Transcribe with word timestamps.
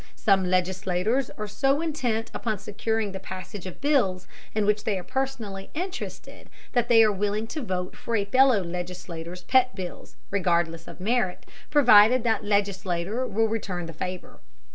Some 0.15 0.45
legislators 0.49 1.29
are 1.37 1.47
so 1.47 1.79
intent 1.79 2.31
upon 2.33 2.57
securing 2.57 3.11
the 3.11 3.19
passage 3.19 3.67
of 3.67 3.79
bills 3.81 4.27
in 4.55 4.65
which 4.65 4.83
they 4.83 4.97
are 4.97 5.03
personally 5.03 5.69
interested 5.75 6.49
that 6.71 6.89
they 6.89 7.03
are 7.03 7.11
willing 7.11 7.45
to 7.45 7.61
vote 7.61 7.95
for 7.95 8.15
a 8.15 8.25
fellow 8.25 8.63
legislator's 8.63 9.43
pet 9.43 9.75
bills, 9.75 10.15
regardless 10.31 10.87
of 10.87 10.99
merit, 11.01 11.45
provided 11.69 12.23
that 12.23 12.43
legislator 12.43 13.27
will 13.27 13.45
return 13.47 13.85
the 13.85 13.93
favor. 13.93 14.39